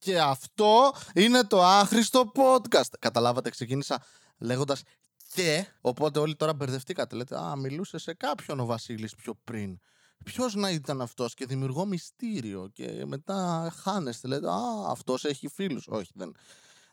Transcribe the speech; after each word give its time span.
Και 0.00 0.20
αυτό 0.20 0.92
είναι 1.14 1.44
το 1.44 1.64
άχρηστο 1.64 2.32
podcast. 2.34 2.98
Καταλάβατε, 2.98 3.50
ξεκίνησα 3.50 4.02
λέγοντας 4.38 4.82
και. 5.34 5.66
Οπότε 5.80 6.18
όλοι 6.18 6.36
τώρα 6.36 6.54
μπερδευτήκατε. 6.54 7.16
Λέτε, 7.16 7.36
Α, 7.36 7.56
μιλούσε 7.56 7.98
σε 7.98 8.14
κάποιον 8.14 8.60
ο 8.60 8.64
Βασίλης 8.64 9.14
πιο 9.14 9.34
πριν. 9.44 9.78
Ποιος 10.24 10.54
να 10.54 10.70
ήταν 10.70 11.00
αυτός 11.00 11.34
και 11.34 11.46
δημιουργώ 11.46 11.84
μυστήριο. 11.84 12.70
Και 12.72 13.02
μετά 13.06 13.72
χάνεστε. 13.82 14.28
Λέτε, 14.28 14.48
Α, 14.48 14.90
αυτός 14.90 15.24
έχει 15.24 15.48
φίλους. 15.48 15.86
Όχι, 15.88 16.10
δεν, 16.14 16.36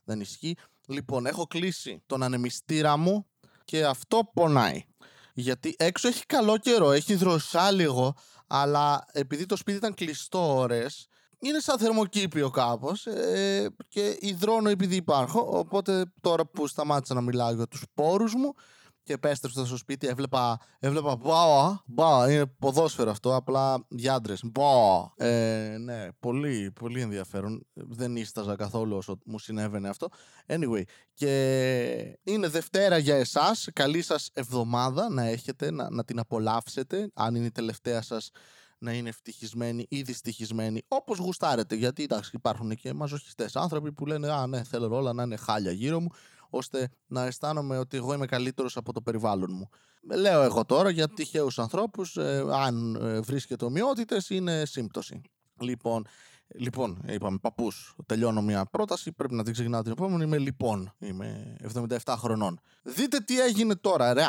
δεν 0.04 0.20
ισχύει. 0.20 0.56
Λοιπόν, 0.88 1.26
έχω 1.26 1.48
κλείσει 1.48 2.04
τον 2.06 2.24
ανεμιστήρα 2.24 2.98
μου 2.98 3.28
και 3.66 3.86
αυτό 3.86 4.32
πονάει. 4.34 4.84
Γιατί 5.34 5.76
έξω 5.78 6.08
έχει 6.08 6.26
καλό 6.26 6.58
καιρό, 6.58 6.92
έχει 6.92 7.16
δροσά 7.16 7.72
λίγο, 7.72 8.16
αλλά 8.48 9.06
επειδή 9.12 9.46
το 9.46 9.56
σπίτι 9.56 9.78
ήταν 9.78 9.94
κλειστό 9.94 10.58
ώρες, 10.58 11.08
είναι 11.40 11.60
σαν 11.60 11.78
θερμοκήπιο 11.78 12.50
κάπως 12.50 13.06
ε, 13.06 13.70
και 13.88 14.18
υδρώνω 14.20 14.70
επειδή 14.70 14.96
υπάρχω, 14.96 15.58
οπότε 15.60 16.06
τώρα 16.22 16.46
που 16.46 16.68
σταμάτησα 16.68 17.14
να 17.14 17.22
μιλάω 17.22 17.52
για 17.52 17.68
τους 17.68 17.84
πόρους 17.94 18.34
μου 18.34 18.54
και 19.08 19.14
επέστρεψα 19.14 19.66
στο 19.66 19.78
σπίτι, 19.78 20.08
έβλεπα, 20.08 20.60
έβλεπα 20.80 21.16
μπα, 21.16 21.82
μπα, 21.86 22.32
είναι 22.32 22.46
ποδόσφαιρο 22.46 23.12
αυτό, 23.12 23.36
απλά 23.36 23.86
για 23.88 24.14
άντρες. 24.14 24.42
Μπα, 24.44 25.26
ε, 25.28 25.78
ναι, 25.78 26.08
πολύ, 26.20 26.72
πολύ 26.80 27.02
ενδιαφέρον. 27.02 27.66
Δεν 27.74 28.16
ίσταζα 28.16 28.56
καθόλου 28.56 28.96
όσο 28.96 29.20
μου 29.26 29.40
συνέβαινε 29.40 29.90
αυτό. 29.90 30.08
Anyway, 30.48 30.82
και 31.14 32.20
είναι 32.24 32.48
Δευτέρα 32.48 32.98
για 32.98 33.16
εσάς. 33.16 33.70
Καλή 33.74 34.02
σας 34.02 34.30
εβδομάδα 34.34 35.10
να 35.10 35.24
έχετε, 35.24 35.72
να, 35.72 35.90
να 35.90 36.04
την 36.04 36.20
απολαύσετε, 36.20 37.10
αν 37.14 37.36
είναι 37.36 37.46
η 37.46 37.52
τελευταία 37.52 38.02
σας 38.02 38.32
να 38.78 38.94
είναι 38.94 39.10
ευτυχισμένοι 39.10 39.86
ή 39.90 40.02
δυστυχισμένοι, 40.02 40.84
όπως 40.88 41.18
γουστάρετε. 41.18 41.76
Γιατί 41.76 42.04
εντάξει, 42.04 42.32
υπάρχουν 42.34 42.76
και 42.76 42.94
μαζοχιστές 42.94 43.56
άνθρωποι 43.56 43.92
που 43.92 44.06
λένε 44.06 44.32
Α, 44.32 44.48
ναι, 44.48 44.64
θέλω 44.64 44.96
όλα 44.96 45.14
να 45.14 45.24
είναι 45.24 45.36
χάλια 45.36 45.72
γύρω 45.72 46.00
μου 46.00 46.10
ώστε 46.50 46.90
να 47.08 47.26
αισθάνομαι 47.26 47.78
ότι 47.78 47.98
εγώ 47.98 48.14
είμαι 48.14 48.26
καλύτερος 48.26 48.78
από 48.78 48.94
το 48.94 49.02
περιβάλλον 49.02 49.50
μου. 49.54 49.70
Λέω 50.16 50.42
εγώ 50.42 50.66
τώρα 50.66 50.90
για 50.90 51.10
τυχαίους 51.10 51.60
ανθρώπους, 51.60 52.18
ε, 52.18 52.46
αν 52.52 52.96
ε, 52.96 53.20
βρίσκεται 53.20 53.66
ομοιότητες, 53.66 54.30
είναι 54.30 54.66
σύμπτωση. 54.66 55.22
Λοιπόν, 55.60 56.06
Λοιπόν, 56.56 57.02
είπαμε 57.08 57.38
παππούς. 57.42 57.96
Τελειώνω 58.06 58.42
μια 58.42 58.66
πρόταση. 58.66 59.12
Πρέπει 59.12 59.34
να 59.34 59.44
την 59.44 59.54
ξεκινάω 59.54 59.82
την 59.82 59.92
επόμενη. 59.92 60.24
Είμαι 60.24 60.38
λοιπόν. 60.38 60.94
Είμαι 61.00 61.56
77 62.04 62.14
χρονών. 62.18 62.60
Δείτε 62.84 63.20
τι 63.20 63.42
έγινε 63.42 63.76
τώρα, 63.76 64.14
ρε. 64.14 64.28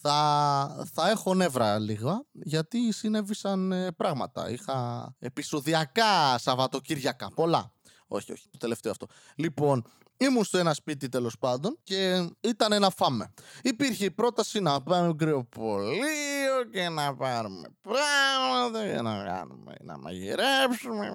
Θα, 0.00 0.86
θα 0.92 1.10
έχω 1.10 1.34
νεύρα 1.34 1.78
λίγα 1.78 2.24
γιατί 2.32 2.92
συνέβησαν 2.92 3.72
ε, 3.72 3.92
πράγματα. 3.92 4.50
Είχα 4.50 5.08
επεισοδιακά 5.18 6.38
Σαββατοκύριακα. 6.38 7.30
Πολλά. 7.34 7.72
Όχι, 8.06 8.32
όχι, 8.32 8.48
το 8.50 8.58
τελευταίο 8.58 8.90
αυτό. 8.90 9.06
Λοιπόν, 9.36 9.84
Ήμουν 10.20 10.44
στο 10.44 10.58
ένα 10.58 10.74
σπίτι 10.74 11.08
τέλος 11.08 11.38
πάντων 11.38 11.78
και 11.82 12.28
ήταν 12.40 12.80
να 12.80 12.90
φάμε. 12.90 13.32
Υπήρχε 13.62 14.04
η 14.04 14.10
πρόταση 14.10 14.60
να 14.60 14.82
πάμε 14.82 15.14
κρυοπολείο 15.14 16.64
και 16.72 16.88
να 16.88 17.16
πάρουμε 17.16 17.68
πράγματα 17.80 18.86
για 18.86 19.02
να 19.02 19.24
κάνουμε, 19.24 19.74
να 19.80 19.98
μαγειρέψουμε. 19.98 21.10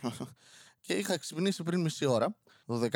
και 0.86 0.92
είχα 0.94 1.18
ξυπνήσει 1.18 1.62
πριν 1.62 1.80
μισή 1.80 2.06
ώρα. 2.06 2.36
12.30 2.66 2.88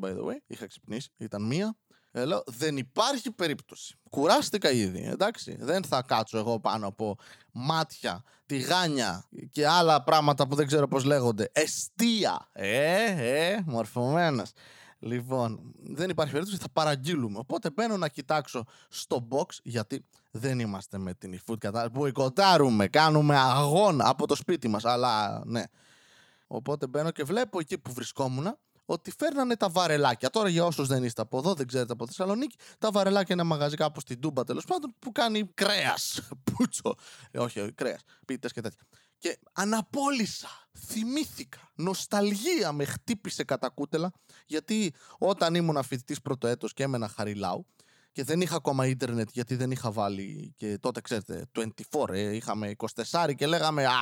by 0.00 0.08
the 0.08 0.24
way. 0.24 0.38
Είχα 0.46 0.66
ξυπνήσει, 0.66 1.10
ήταν 1.16 1.46
μία. 1.46 1.76
Λέω, 2.22 2.42
δεν 2.46 2.76
υπάρχει 2.76 3.30
περίπτωση. 3.30 3.96
Κουράστηκα 4.10 4.70
ήδη, 4.70 5.04
εντάξει. 5.04 5.56
Δεν 5.60 5.84
θα 5.84 6.02
κάτσω 6.02 6.38
εγώ 6.38 6.60
πάνω 6.60 6.86
από 6.86 7.16
μάτια, 7.52 8.22
τηγάνια 8.46 9.24
και 9.50 9.66
άλλα 9.66 10.02
πράγματα 10.02 10.48
που 10.48 10.54
δεν 10.54 10.66
ξέρω 10.66 10.88
πώς 10.88 11.04
λέγονται. 11.04 11.50
Εστία. 11.52 12.48
Ε, 12.52 13.04
ε, 13.04 13.62
μορφωμένος. 13.66 14.50
Λοιπόν, 14.98 15.74
δεν 15.82 16.10
υπάρχει 16.10 16.32
περίπτωση, 16.32 16.60
θα 16.60 16.68
παραγγείλουμε. 16.72 17.38
Οπότε 17.38 17.70
μπαίνω 17.70 17.96
να 17.96 18.08
κοιτάξω 18.08 18.64
στο 18.88 19.28
box, 19.30 19.46
γιατί 19.62 20.04
δεν 20.30 20.58
είμαστε 20.58 20.98
με 20.98 21.14
την 21.14 21.40
eFood 21.40 21.58
κατά. 21.58 21.88
Μποϊκοτάρουμε, 21.92 22.88
κάνουμε 22.88 23.36
αγώνα 23.38 24.08
από 24.08 24.26
το 24.26 24.34
σπίτι 24.34 24.68
μας, 24.68 24.84
αλλά 24.84 25.42
ναι. 25.44 25.62
Οπότε 26.46 26.86
μπαίνω 26.86 27.10
και 27.10 27.24
βλέπω 27.24 27.60
εκεί 27.60 27.78
που 27.78 27.92
βρισκόμουν 27.92 28.56
ότι 28.84 29.12
φέρνανε 29.18 29.56
τα 29.56 29.68
βαρελάκια. 29.68 30.30
Τώρα 30.30 30.48
για 30.48 30.64
όσους 30.64 30.88
δεν 30.88 31.04
είστε 31.04 31.22
από 31.22 31.38
εδώ, 31.38 31.54
δεν 31.54 31.66
ξέρετε 31.66 31.92
από 31.92 32.06
Θεσσαλονίκη, 32.06 32.56
τα 32.78 32.90
βαρελάκια 32.90 33.34
είναι 33.34 33.42
ένα 33.42 33.50
μαγαζί 33.50 33.76
κάπου 33.76 34.00
στην 34.00 34.20
Τούμπα 34.20 34.44
τέλος 34.44 34.64
πάντων 34.64 34.94
που 34.98 35.12
κάνει 35.12 35.50
κρέας. 35.54 36.20
Πούτσο. 36.52 36.94
Ε, 37.30 37.38
όχι, 37.38 37.60
όχι 37.60 37.72
κρέας. 37.72 38.00
Πίτες 38.26 38.52
και 38.52 38.60
τέτοια. 38.60 38.82
Και 39.18 39.38
αναπόλυσα, 39.52 40.48
θυμήθηκα, 40.78 41.72
νοσταλγία 41.74 42.72
με 42.72 42.84
χτύπησε 42.84 43.44
κατά 43.44 43.68
κούτελα, 43.68 44.12
γιατί 44.46 44.94
όταν 45.18 45.54
ήμουν 45.54 45.82
φοιτητής 45.82 46.20
πρώτο 46.20 46.46
έτος 46.46 46.72
και 46.72 46.82
έμενα 46.82 47.08
χαριλάου, 47.08 47.66
και 48.12 48.24
δεν 48.24 48.40
είχα 48.40 48.56
ακόμα 48.56 48.86
ίντερνετ 48.86 49.28
γιατί 49.32 49.56
δεν 49.56 49.70
είχα 49.70 49.90
βάλει 49.90 50.54
και 50.56 50.78
τότε 50.78 51.00
ξέρετε 51.00 51.46
24 51.92 52.08
ε, 52.08 52.34
είχαμε 52.34 52.74
24 53.10 53.34
και 53.36 53.46
λέγαμε 53.46 53.86
α 53.86 53.92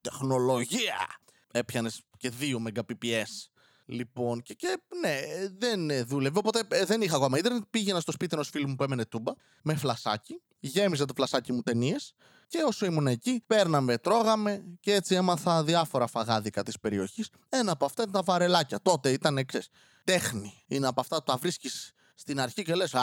τεχνολογία 0.00 1.06
έπιανες 1.50 2.02
και 2.16 2.32
2 2.40 2.54
Mbps 2.56 3.50
Λοιπόν, 3.92 4.42
και, 4.42 4.54
και 4.54 4.80
ναι, 5.00 5.20
δεν 5.58 6.06
δούλευε. 6.06 6.38
Οπότε 6.38 6.62
ε, 6.68 6.84
δεν 6.84 7.02
είχα 7.02 7.16
ακόμα 7.16 7.38
ίντερνετ. 7.38 7.62
Πήγαινα 7.70 8.00
στο 8.00 8.12
σπίτι 8.12 8.34
ενός 8.34 8.48
φίλου 8.48 8.68
μου 8.68 8.74
που 8.74 8.82
έμενε 8.82 9.04
τούμπα 9.04 9.32
με 9.62 9.74
φλασάκι. 9.74 10.42
Γέμιζα 10.60 11.04
το 11.04 11.12
φλασάκι 11.16 11.52
μου 11.52 11.62
ταινίες. 11.62 12.14
Και 12.48 12.62
όσο 12.66 12.86
ήμουν 12.86 13.06
εκεί, 13.06 13.42
παίρναμε, 13.46 13.98
τρώγαμε 13.98 14.64
και 14.80 14.94
έτσι 14.94 15.14
έμαθα 15.14 15.64
διάφορα 15.64 16.06
φαγάδικα 16.06 16.62
της 16.62 16.80
περιοχής. 16.80 17.28
Ένα 17.48 17.72
από 17.72 17.84
αυτά 17.84 18.02
ήταν 18.02 18.14
τα 18.14 18.22
βαρελάκια. 18.22 18.80
Τότε 18.82 19.10
ήταν 19.10 19.38
εξή. 19.38 19.62
Τέχνη. 20.04 20.64
Είναι 20.66 20.86
από 20.86 21.00
αυτά 21.00 21.16
που 21.16 21.24
τα 21.24 21.36
βρίσκεις 21.36 21.92
στην 22.14 22.40
αρχή 22.40 22.62
και 22.62 22.74
λες: 22.74 22.94
Α, 22.94 23.02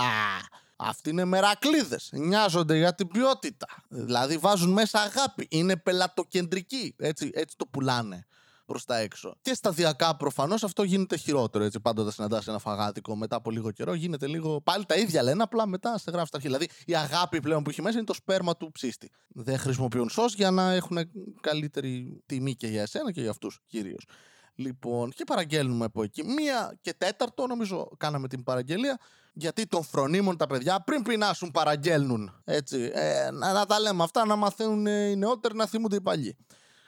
αυτοί 0.75 1.09
είναι 1.09 1.25
μερακλείδες. 1.25 2.09
Νοιάζονται 2.13 2.77
για 2.77 2.95
την 2.95 3.07
ποιότητα. 3.07 3.67
Δηλαδή 3.89 4.37
βάζουν 4.37 4.71
μέσα 4.71 4.99
αγάπη. 4.99 5.47
Είναι 5.49 5.77
πελατοκεντρικοί. 5.77 6.95
Έτσι, 6.97 7.31
έτσι 7.33 7.57
το 7.57 7.65
πουλάνε 7.65 8.27
προς 8.67 8.85
τα 8.85 8.97
έξω. 8.97 9.35
Και 9.41 9.53
σταδιακά 9.53 10.15
προφανώς 10.15 10.63
αυτό 10.63 10.83
γίνεται 10.83 11.17
χειρότερο. 11.17 11.63
Έτσι, 11.63 11.79
πάντα 11.79 12.01
όταν 12.01 12.13
συναντάς 12.13 12.47
ένα 12.47 12.59
φαγάτικο 12.59 13.15
μετά 13.15 13.35
από 13.35 13.51
λίγο 13.51 13.71
καιρό, 13.71 13.93
γίνεται 13.93 14.27
λίγο. 14.27 14.61
Πάλι 14.61 14.85
τα 14.85 14.95
ίδια 14.95 15.23
λένε, 15.23 15.43
απλά 15.43 15.67
μετά 15.67 15.97
σε 15.97 16.11
γράφει 16.11 16.29
τα 16.31 16.37
αρχή. 16.37 16.47
Δηλαδή 16.47 16.67
η 16.85 16.95
αγάπη 16.95 17.39
πλέον 17.39 17.63
που 17.63 17.69
έχει 17.69 17.81
μέσα 17.81 17.97
είναι 17.97 18.05
το 18.05 18.13
σπέρμα 18.13 18.57
του 18.57 18.71
ψήστη. 18.71 19.11
Δεν 19.27 19.57
χρησιμοποιούν 19.57 20.09
σο 20.09 20.25
για 20.35 20.51
να 20.51 20.71
έχουν 20.71 20.97
καλύτερη 21.41 22.21
τιμή 22.25 22.55
και 22.55 22.67
για 22.67 22.81
εσένα 22.81 23.11
και 23.11 23.21
για 23.21 23.29
αυτούς 23.29 23.59
κυρίως. 23.67 24.05
Λοιπόν, 24.55 25.11
και 25.11 25.23
παραγγέλνουμε 25.23 25.85
από 25.85 26.03
εκεί. 26.03 26.23
Μία 26.23 26.77
και 26.81 26.93
τέταρτο, 26.93 27.47
νομίζω, 27.47 27.89
κάναμε 27.97 28.27
την 28.27 28.43
παραγγελία. 28.43 28.99
Γιατί 29.33 29.65
τον 29.65 29.83
φρονίμων 29.83 30.37
τα 30.37 30.47
παιδιά 30.47 30.81
πριν 30.81 31.03
πεινάσουν 31.03 31.51
παραγγέλνουν. 31.51 32.41
Έτσι. 32.43 32.91
Ε, 32.93 33.31
να, 33.31 33.53
να, 33.53 33.65
τα 33.65 33.79
λέμε 33.79 34.03
αυτά, 34.03 34.25
να 34.25 34.35
μαθαίνουν 34.35 34.85
οι 34.85 35.15
νεότεροι, 35.15 35.55
να 35.55 35.65
θυμούνται 35.65 35.95
οι 35.95 36.01
παλιοί. 36.01 36.37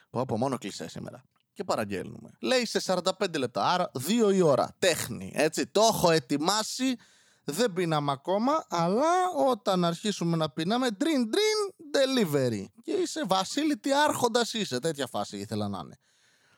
Πω 0.09 0.19
από 0.19 0.37
μόνο 0.37 0.57
κλεισέ 0.57 0.89
σήμερα 0.89 1.23
και 1.59 1.65
παραγγέλνουμε. 1.65 2.31
Λέει 2.39 2.65
σε 2.65 2.81
45 2.85 3.37
λεπτά, 3.37 3.63
άρα 3.63 3.91
2 4.07 4.33
η 4.33 4.41
ώρα. 4.41 4.75
Τέχνη. 4.79 5.31
Έτσι, 5.35 5.67
το 5.67 5.81
έχω 5.81 6.11
ετοιμάσει. 6.11 6.95
Δεν 7.43 7.73
πίναμε 7.73 8.11
ακόμα, 8.11 8.65
αλλά 8.69 9.29
όταν 9.49 9.85
αρχίσουμε 9.85 10.37
να 10.37 10.49
πίναμε, 10.49 10.87
dream 10.99 11.35
dream 11.35 11.73
delivery. 11.95 12.65
Και 12.83 12.91
είσαι 12.91 13.25
Βασίλη, 13.27 13.77
τι 13.77 13.93
άρχοντας 13.93 14.53
είσαι. 14.53 14.79
Τέτοια 14.79 15.07
φάση 15.07 15.37
ήθελα 15.37 15.67
να 15.67 15.79
είναι. 15.83 15.99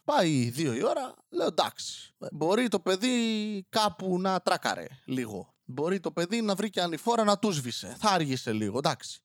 Πάει 0.04 0.50
δύο 0.50 0.74
η 0.74 0.84
ώρα, 0.84 1.14
λέω 1.30 1.48
εντάξει. 1.48 2.14
Μπορεί 2.32 2.68
το 2.68 2.80
παιδί 2.80 3.66
κάπου 3.70 4.20
να 4.20 4.40
τράκαρε 4.40 4.86
λίγο. 5.06 5.54
Μπορεί 5.66 6.00
το 6.00 6.12
παιδί 6.12 6.42
να 6.42 6.56
βρει 6.56 6.70
και 6.70 6.82
ανηφόρα 6.82 7.24
να 7.24 7.38
τους 7.38 7.56
σβήσε. 7.56 7.96
Θα 8.00 8.10
άργησε 8.10 8.52
λίγο, 8.52 8.78
εντάξει. 8.78 9.22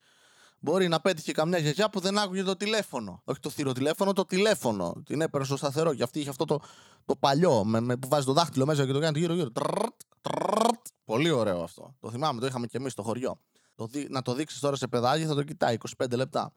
Μπορεί 0.59 0.89
να 0.89 1.01
πέτυχε 1.01 1.33
καμιά 1.33 1.59
γιαγιά 1.59 1.91
που 1.91 2.01
δεν 2.01 2.19
άκουγε 2.19 2.43
το 2.43 2.57
τηλέφωνο. 2.57 3.23
Όχι 3.25 3.41
το 3.41 3.51
θηροτηλέφωνο, 3.51 4.13
το 4.13 4.25
τηλέφωνο. 4.25 5.03
Την 5.05 5.21
έπαιρνε 5.21 5.47
στο 5.47 5.57
σταθερό 5.57 5.95
και 5.95 6.03
αυτή 6.03 6.21
είχε 6.21 6.29
αυτό 6.29 6.45
το, 6.45 6.61
το 7.05 7.17
παλιό 7.17 7.65
με, 7.65 7.81
με, 7.81 7.97
που 7.97 8.09
βάζει 8.09 8.27
το 8.27 8.33
δάχτυλο 8.33 8.67
μέσα 8.67 8.87
και 8.87 8.93
το 8.93 9.01
κάνει 9.01 9.19
γύρω-γύρω. 9.19 9.51
Πολύ 11.05 11.31
ωραίο 11.31 11.63
αυτό. 11.63 11.95
Το 12.01 12.11
θυμάμαι, 12.11 12.41
το 12.41 12.47
είχαμε 12.47 12.67
και 12.67 12.77
εμείς 12.77 12.93
στο 12.93 13.03
χωριό. 13.03 13.41
Το, 13.75 13.89
να 14.09 14.23
το 14.23 14.35
δείξεις 14.35 14.61
τώρα 14.61 14.77
σε 14.77 14.87
παιδάκι 14.87 15.25
θα 15.25 15.35
το 15.35 15.43
κοιτάει 15.43 15.77
25 15.99 16.17
λεπτά. 16.17 16.53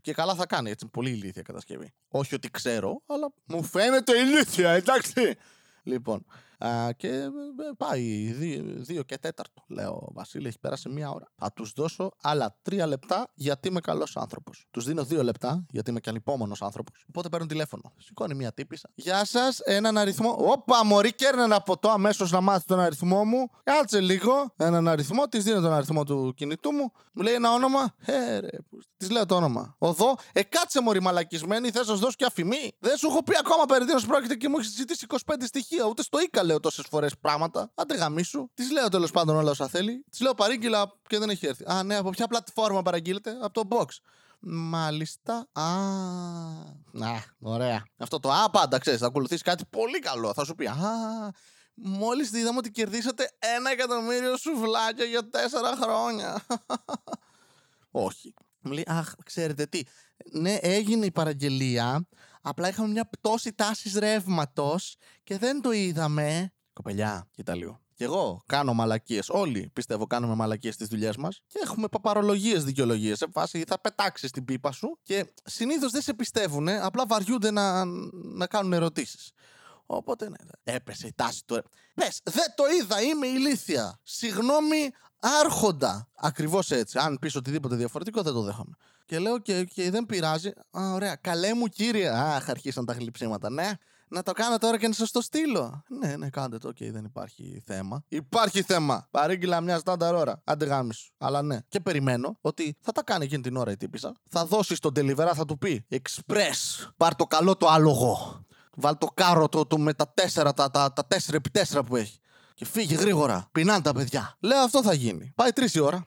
Και 0.00 0.12
καλά 0.12 0.34
θα 0.34 0.46
κάνει, 0.46 0.70
έτσι. 0.70 0.86
Πολύ 0.86 1.10
ηλίθια 1.10 1.42
κατασκευή. 1.42 1.92
Όχι 2.08 2.34
ότι 2.34 2.50
ξέρω, 2.50 3.02
αλλά 3.06 3.32
μου 3.46 3.62
φαίνεται 3.62 4.18
ηλίθια, 4.18 4.70
εντάξει. 4.70 5.34
Λοιπόν, 5.82 6.24
Α, 6.58 6.92
και 6.92 7.08
ε, 7.08 7.30
πάει 7.76 8.32
δύο, 8.32 8.62
δύο 8.66 9.02
και 9.02 9.18
τέταρτο. 9.18 9.64
Λέω, 9.68 10.08
Βασίλη, 10.14 10.46
έχει 10.48 10.58
πέρασει 10.58 10.88
μία 10.88 11.10
ώρα. 11.10 11.32
Θα 11.36 11.52
τους 11.52 11.72
δώσω 11.72 12.10
άλλα 12.22 12.58
τρία 12.62 12.86
λεπτά 12.86 13.26
γιατί 13.34 13.68
είμαι 13.68 13.80
καλός 13.80 14.16
άνθρωπος. 14.16 14.66
Τους 14.70 14.84
δίνω 14.84 15.04
δύο 15.04 15.22
λεπτά 15.22 15.66
γιατί 15.70 15.90
είμαι 15.90 16.00
και 16.00 16.08
ανυπόμονος 16.08 16.62
άνθρωπος. 16.62 17.04
Οπότε 17.08 17.28
παίρνω 17.28 17.46
τηλέφωνο. 17.46 17.92
Σηκώνει 17.96 18.34
μία 18.34 18.52
τύπησα. 18.52 18.90
Γεια 18.94 19.24
σας, 19.24 19.58
έναν 19.58 19.98
αριθμό. 19.98 20.36
Όπα, 20.38 20.84
Μωρή, 20.84 21.14
κέρνε 21.14 21.42
ένα 21.42 21.60
ποτό 21.60 21.88
αμέσως 21.88 22.30
να 22.30 22.40
μάθεις 22.40 22.64
τον 22.64 22.80
αριθμό 22.80 23.24
μου. 23.24 23.50
Κάτσε 23.62 24.00
λίγο. 24.00 24.54
Έναν 24.56 24.88
αριθμό, 24.88 25.28
της 25.28 25.44
δίνω 25.44 25.60
τον 25.60 25.72
αριθμό 25.72 26.04
του 26.04 26.34
κινητού 26.36 26.72
μου. 26.72 26.92
Μου 27.12 27.22
λέει 27.22 27.34
ένα 27.34 27.52
όνομα. 27.52 27.94
Ε, 28.04 28.38
ρε, 28.38 28.48
της 28.96 29.10
λέω 29.10 29.26
το 29.26 29.34
όνομα. 29.34 29.74
Οδό, 29.78 30.14
ε, 30.32 30.42
κάτσε 30.42 30.80
μωρή 30.80 31.00
μαλακισμένη, 31.00 31.70
θες 31.70 31.86
να 31.86 31.94
σου 31.94 32.00
δώσω 32.00 32.14
και 32.16 32.24
αφημί. 32.24 32.76
Δεν 32.78 32.96
σου 32.96 33.06
έχω 33.06 33.22
πει 33.22 33.34
ακόμα 33.38 33.64
περί 33.66 33.84
τίνος 33.84 34.06
πρόκειται 34.06 34.34
και 34.34 34.48
μου 34.48 34.58
έχεις 34.58 34.74
ζητήσει 34.74 35.06
25 35.08 35.46
στοιχεία. 35.46 35.84
Ούτε 35.84 36.02
στο 36.02 36.20
Ίκα 36.20 36.44
λέω 36.46 36.60
τόσες 36.60 36.86
φορές 36.90 37.16
πράγματα. 37.20 37.70
Άντε 37.74 37.94
γαμίσου. 37.94 38.48
Της 38.54 38.70
λέω 38.70 38.88
τέλος 38.88 39.10
πάντων 39.10 39.36
όλα 39.36 39.50
όσα 39.50 39.68
θέλει. 39.68 40.04
Της 40.10 40.20
λέω 40.20 40.34
παρήγγειλα 40.34 40.92
και 41.08 41.18
δεν 41.18 41.30
έχει 41.30 41.46
έρθει. 41.46 41.64
Α, 41.66 41.82
ναι, 41.82 41.96
από 41.96 42.10
ποια 42.10 42.26
πλατφόρμα 42.26 42.82
παραγγείλετε, 42.82 43.30
από 43.42 43.52
το 43.52 43.76
box. 43.76 43.86
Μάλιστα. 44.40 45.46
Α, 45.52 45.64
να, 46.90 47.24
ωραία. 47.38 47.84
Αυτό 47.96 48.20
το 48.20 48.30
α, 48.30 48.50
πάντα 48.50 48.78
ξέρεις, 48.78 49.00
θα 49.00 49.06
ακολουθήσει 49.06 49.42
κάτι 49.42 49.64
πολύ 49.70 49.98
καλό. 49.98 50.32
Θα 50.32 50.44
σου 50.44 50.54
πει, 50.54 50.66
Α, 50.66 50.74
μόλις 51.74 52.32
είδαμε 52.32 52.58
ότι 52.58 52.70
κερδίσατε 52.70 53.30
ένα 53.38 53.70
εκατομμύριο 53.70 54.36
σουβλάκια 54.36 55.04
για 55.04 55.28
τέσσερα 55.28 55.76
χρόνια. 55.82 56.46
Όχι. 57.90 58.34
Μου 58.60 58.72
λέει, 58.72 58.84
Αχ, 58.86 59.14
ξέρετε 59.24 59.66
τι. 59.66 59.82
Ναι, 60.32 60.54
έγινε 60.54 61.06
η 61.06 61.10
παραγγελία. 61.10 62.06
Απλά 62.48 62.68
είχαμε 62.68 62.88
μια 62.88 63.06
πτώση 63.06 63.52
τάσης 63.52 63.94
ρεύματος 63.94 64.96
και 65.24 65.38
δεν 65.38 65.60
το 65.60 65.72
είδαμε. 65.72 66.52
Κοπελιά, 66.72 67.28
κοίτα 67.30 67.54
λίγο. 67.54 67.80
Και 67.94 68.04
εγώ 68.04 68.42
κάνω 68.46 68.74
μαλακίες. 68.74 69.28
Όλοι 69.28 69.70
πιστεύω 69.72 70.06
κάνουμε 70.06 70.34
μαλακίες 70.34 70.74
στις 70.74 70.88
δουλειές 70.88 71.16
μας. 71.16 71.40
Και 71.46 71.60
έχουμε 71.62 71.88
παπαρολογίες 71.88 72.64
δικαιολογίες. 72.64 73.18
Σε 73.18 73.26
φάση 73.32 73.64
θα 73.66 73.80
πετάξεις 73.80 74.30
την 74.30 74.44
πίπα 74.44 74.72
σου 74.72 74.98
και 75.02 75.32
συνήθως 75.44 75.92
δεν 75.92 76.02
σε 76.02 76.14
πιστεύουν. 76.14 76.68
Απλά 76.68 77.06
βαριούνται 77.06 77.50
να, 77.50 77.84
να 78.12 78.46
κάνουν 78.46 78.72
ερωτήσεις. 78.72 79.30
Οπότε 79.86 80.28
ναι, 80.28 80.36
έπεσε 80.64 81.06
η 81.06 81.12
τάση 81.16 81.44
του. 81.44 81.62
Πες, 81.94 82.20
δεν 82.24 82.54
το 82.56 82.64
είδα, 82.80 83.02
είμαι 83.02 83.26
ηλίθια. 83.26 83.98
Συγγνώμη, 84.02 84.90
άρχοντα. 85.20 86.08
Ακριβώς 86.14 86.70
έτσι. 86.70 86.98
Αν 86.98 87.18
πεις 87.18 87.34
οτιδήποτε 87.34 87.76
διαφορετικό, 87.76 88.22
δεν 88.22 88.32
το 88.32 88.42
δέχομαι. 88.42 88.76
Και 89.06 89.18
λέω 89.18 89.38
και, 89.38 89.64
και 89.64 89.90
δεν 89.90 90.06
πειράζει. 90.06 90.48
Α, 90.78 90.92
ωραία. 90.92 91.16
Καλέ 91.16 91.54
μου 91.54 91.66
κύριε. 91.66 92.08
Αχ, 92.08 92.48
αρχίσαν 92.48 92.84
τα 92.84 92.92
γλειψίματα. 92.92 93.50
Ναι. 93.50 93.70
Να 94.08 94.22
το 94.22 94.32
κάνω 94.32 94.58
τώρα 94.58 94.78
και 94.78 94.88
να 94.88 94.94
σας 94.94 95.10
το 95.10 95.20
στείλω. 95.20 95.82
Ναι, 95.88 96.16
ναι, 96.16 96.30
κάντε 96.30 96.58
το. 96.58 96.68
Ok, 96.68 96.76
okay, 96.80 96.90
δεν 96.92 97.04
υπάρχει 97.04 97.62
θέμα. 97.66 98.04
Υπάρχει 98.08 98.62
θέμα. 98.62 99.08
Παρήγγειλα 99.10 99.60
μια 99.60 99.78
στάνταρ 99.78 100.14
ώρα. 100.14 100.42
Άντε 100.44 100.92
σου. 100.92 101.12
Αλλά 101.18 101.42
ναι. 101.42 101.58
Και 101.68 101.80
περιμένω 101.80 102.38
ότι 102.40 102.76
θα 102.80 102.92
τα 102.92 103.02
κάνει 103.02 103.24
εκείνη 103.24 103.42
την 103.42 103.56
ώρα 103.56 103.70
η 103.70 103.76
τύπισσα. 103.76 104.12
Θα 104.30 104.46
δώσει 104.46 104.74
στον 104.74 104.92
delivery, 104.96 105.30
θα 105.34 105.44
του 105.44 105.58
πει 105.58 105.86
Express. 105.90 106.88
Πάρ 106.96 107.14
το 107.14 107.24
καλό 107.24 107.56
το 107.56 107.68
άλογο. 107.68 108.44
Βάλ 108.76 108.98
το 108.98 109.06
κάρο 109.06 109.48
το, 109.48 109.78
με 109.78 109.94
τα 109.94 110.12
τέσσερα, 110.14 110.52
τα, 110.52 110.70
τα, 110.70 110.92
τα 110.92 111.06
τέσσερα 111.06 111.36
επί 111.36 111.50
τέσσερα 111.50 111.82
που 111.82 111.96
έχει. 111.96 112.20
Και 112.54 112.64
φύγει 112.64 112.94
γρήγορα. 112.94 113.48
Πεινάνε 113.52 113.82
τα 113.82 113.92
παιδιά. 113.92 114.36
Λέω 114.40 114.58
αυτό 114.58 114.82
θα 114.82 114.92
γίνει. 114.92 115.32
Πάει 115.34 115.52
τρεις 115.52 115.74
η 115.74 115.80
ώρα. 115.80 116.06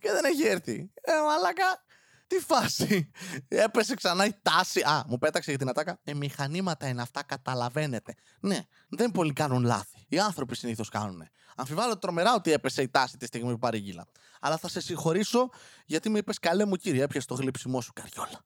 Και 0.00 0.10
δεν 0.12 0.24
έχει 0.24 0.46
έρθει. 0.46 0.90
Ε, 0.94 1.12
μαλάκα. 1.26 1.84
Τι 2.26 2.38
φάση. 2.38 3.10
Έπεσε 3.48 3.94
ξανά 3.94 4.26
η 4.26 4.32
τάση. 4.42 4.80
Α, 4.80 5.04
μου 5.08 5.18
πέταξε 5.18 5.50
για 5.50 5.58
την 5.58 5.68
ατάκα. 5.68 6.00
Ε, 6.04 6.14
μηχανήματα 6.14 6.88
είναι 6.88 7.02
αυτά, 7.02 7.22
καταλαβαίνετε. 7.22 8.14
Ναι, 8.40 8.58
δεν 8.88 9.10
πολύ 9.10 9.32
κάνουν 9.32 9.64
λάθη. 9.64 10.06
Οι 10.08 10.18
άνθρωποι 10.18 10.56
συνήθως 10.56 10.88
κάνουν. 10.88 11.28
Αμφιβάλλω 11.56 11.98
τρομερά 11.98 12.34
ότι 12.34 12.52
έπεσε 12.52 12.82
η 12.82 12.88
τάση 12.88 13.16
τη 13.16 13.26
στιγμή 13.26 13.52
που 13.52 13.58
παρήγγειλα. 13.58 14.06
Αλλά 14.40 14.56
θα 14.56 14.68
σε 14.68 14.80
συγχωρήσω 14.80 15.50
γιατί 15.86 16.08
μου 16.08 16.16
είπες 16.16 16.38
καλέ 16.38 16.64
μου 16.64 16.76
κύριε, 16.76 17.02
έπιασε 17.02 17.26
το 17.26 17.34
γλύψιμό 17.34 17.80
σου 17.80 17.92
καριόλα. 17.92 18.40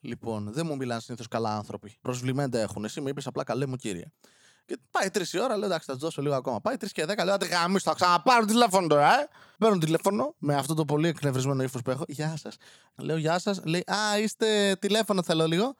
Λοιπόν, 0.00 0.52
δεν 0.52 0.66
μου 0.66 0.76
μιλάνε 0.76 1.00
συνήθως 1.00 1.28
καλά 1.28 1.56
άνθρωποι. 1.56 1.98
Προσβλημέντα 2.00 2.60
έχουν. 2.60 2.84
Εσύ 2.84 3.00
μου 3.00 3.08
είπες 3.08 3.26
απλά 3.26 3.44
καλέ 3.44 3.66
μου 3.66 3.76
κύριε. 3.76 4.04
Και 4.64 4.78
πάει 4.90 5.10
τρεις 5.10 5.32
η 5.32 5.38
ώρα, 5.38 5.56
λέω 5.56 5.66
εντάξει, 5.66 5.86
θα 5.86 5.92
τους 5.92 6.02
δώσω 6.02 6.22
λίγο 6.22 6.34
ακόμα. 6.34 6.60
Πάει 6.60 6.76
τρεις 6.76 6.92
και 6.92 7.04
δέκα, 7.04 7.24
λέω 7.24 7.36
γάμι, 7.50 7.78
θα 7.78 7.94
ξαναπάρω 7.94 8.44
τηλέφωνο 8.44 8.86
τώρα, 8.86 9.20
ε. 9.20 9.28
Παίρνω 9.58 9.78
τηλέφωνο 9.78 10.34
με 10.38 10.54
αυτό 10.54 10.74
το 10.74 10.84
πολύ 10.84 11.08
εκνευρισμένο 11.08 11.62
ύφος 11.62 11.82
που 11.82 11.90
έχω. 11.90 12.04
Γεια 12.08 12.36
σας. 12.36 12.56
Λέω 12.96 13.16
γεια 13.16 13.38
σας. 13.38 13.60
Λέει 13.64 13.84
Α, 13.86 14.18
είστε 14.18 14.76
τηλέφωνο, 14.80 15.22
θέλω 15.22 15.46
λίγο. 15.46 15.74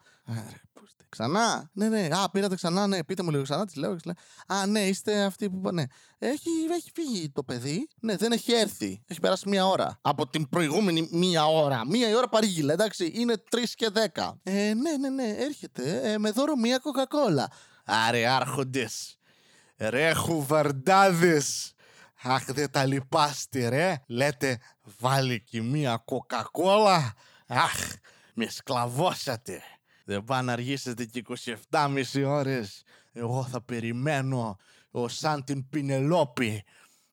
Ξανά. 1.09 1.69
Ναι, 1.73 1.89
ναι. 1.89 2.07
Α, 2.11 2.29
πήρατε 2.29 2.55
ξανά. 2.55 2.87
Ναι, 2.87 3.03
πείτε 3.03 3.23
μου 3.23 3.29
λίγο 3.29 3.43
ξανά. 3.43 3.65
Της 3.65 3.75
λέω. 3.75 3.95
Α, 4.47 4.65
ναι, 4.65 4.87
είστε 4.87 5.23
αυτοί 5.23 5.49
που. 5.49 5.71
Ναι. 5.73 5.83
Έχει, 6.19 6.49
έχει 6.71 6.91
φύγει 6.93 7.29
το 7.29 7.43
παιδί. 7.43 7.87
Ναι, 7.99 8.15
δεν 8.15 8.31
έχει 8.31 8.51
έρθει. 8.51 9.03
Έχει 9.07 9.19
περάσει 9.19 9.49
μία 9.49 9.67
ώρα. 9.67 9.99
Από 10.01 10.27
την 10.27 10.49
προηγούμενη 10.49 11.07
μία 11.11 11.45
ώρα. 11.45 11.85
Μία 11.87 12.09
η 12.09 12.15
ώρα 12.15 12.29
παρήγγειλε, 12.29 12.73
εντάξει. 12.73 13.11
Είναι 13.15 13.37
τρεις 13.49 13.75
και 13.75 13.89
δέκα. 13.89 14.39
Ε, 14.43 14.73
ναι, 14.73 14.97
ναι, 14.97 15.09
ναι. 15.09 15.35
Έρχεται 15.37 15.99
ε, 16.03 16.17
με 16.17 16.31
δώρο 16.31 16.55
μία 16.55 16.77
κοκακόλα. 16.77 17.49
Άρε 17.83 18.27
άρχοντες, 18.27 19.17
ρε 19.77 20.13
χουβαρντάδες, 20.13 21.73
αχ 22.21 22.45
δεν 22.45 22.71
τα 22.71 22.85
λυπάστε 22.85 23.67
ρε, 23.67 24.03
λέτε 24.07 24.59
βάλει 24.99 25.41
και 25.41 25.61
μία 25.61 25.97
κοκακόλα, 26.05 27.13
αχ 27.47 27.93
με 28.33 28.45
σκλαβώσατε. 28.45 29.61
Δεν 30.05 30.23
πάνε 30.23 30.41
να 30.41 30.53
αργήσετε 30.53 31.05
και 31.05 31.23
27,5 31.69 32.23
ώρες. 32.25 32.83
Εγώ 33.11 33.45
θα 33.45 33.61
περιμένω 33.61 34.57
ο 34.91 35.07
σαν 35.07 35.43
την 35.43 35.69
Πινελόπη. 35.69 36.63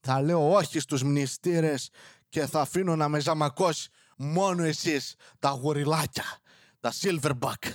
Θα 0.00 0.23
λέω 0.23 0.52
όχι 0.52 0.78
στους 0.81 1.02
μνηστήρες 1.02 1.90
και 2.28 2.46
θα 2.46 2.61
αφήνω 2.61 2.96
να 2.96 3.08
με 3.08 3.20
ζαμακώσει 3.20 3.90
μόνο 4.16 4.62
εσείς 4.62 5.14
τα 5.38 5.49
γοριλάκια, 5.49 6.25
τα 6.81 6.93
silverback. 7.00 7.73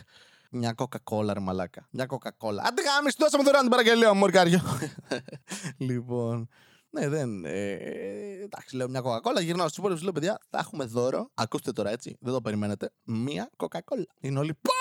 Μια 0.58 0.74
κοκακόλα, 0.74 1.34
ρε 1.34 1.40
μαλάκα. 1.40 1.88
Μια 1.92 2.06
κοκακόλα. 2.06 2.64
Άντε 2.66 2.82
γάμι, 2.82 3.10
δώσαμε 3.18 3.44
δωρεάν 3.44 3.62
την 3.62 3.72
παραγγελία 3.72 4.14
μου, 4.14 4.20
μορκάριο. 4.20 4.62
λοιπόν. 5.88 6.50
Ναι, 6.90 7.10
δεν. 7.10 7.46
Ε, 7.46 7.74
εντάξει, 8.44 8.76
λέω 8.76 8.90
μια 8.90 9.02
κοκακόλα. 9.02 9.42
Γυρνάω 9.42 9.66
στους 9.66 9.78
υπόλοιπους, 9.78 10.04
λέω 10.04 10.12
παιδιά, 10.12 10.40
θα 10.50 10.58
έχουμε 10.58 10.86
δώρο. 10.86 11.30
Ακούστε 11.34 11.72
τώρα 11.72 11.90
έτσι, 11.90 12.18
δεν 12.20 12.34
το 12.34 12.42
περιμένετε. 12.42 12.92
Μια 13.04 13.50
κοκακόλα. 13.56 14.06
Είναι 14.20 14.40
όλοι. 14.40 14.54
Πω! 14.54 14.72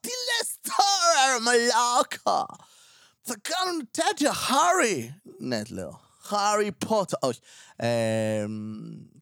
Τι 0.00 0.08
λες 0.08 0.56
τώρα, 0.62 1.40
μαλάκα! 1.42 2.46
Θα 3.20 3.36
κάνουν 3.42 3.90
τέτοια 3.90 4.32
χάρη. 4.32 5.20
Ναι, 5.38 5.62
λέω. 5.68 6.00
Harry 6.30 6.70
Potter. 6.88 7.18
Όχι. 7.20 7.40
Ε, 7.76 8.46